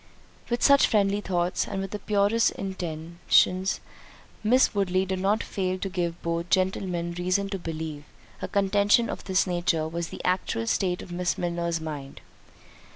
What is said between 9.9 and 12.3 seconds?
the actual state of Miss Milner's mind.